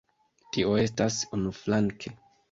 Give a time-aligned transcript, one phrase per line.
[0.55, 2.15] Tio estas unuflanke.